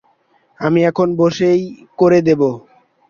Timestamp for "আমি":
0.59-0.79